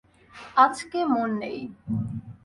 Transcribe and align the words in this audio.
আজকে 0.57 0.99
মন 1.11 1.29
নেই। 1.41 1.59